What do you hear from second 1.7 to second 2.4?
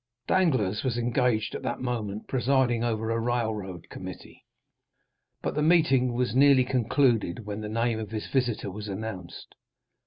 moment,